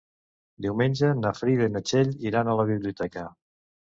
[0.65, 3.27] Diumenge na Frida i na Txell iran a la biblioteca.